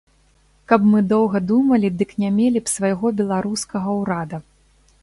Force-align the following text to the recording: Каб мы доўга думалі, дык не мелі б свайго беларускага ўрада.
Каб 0.71 0.87
мы 0.93 1.01
доўга 1.11 1.41
думалі, 1.51 1.91
дык 1.99 2.17
не 2.25 2.33
мелі 2.39 2.59
б 2.65 2.75
свайго 2.75 3.07
беларускага 3.21 3.89
ўрада. 4.01 4.37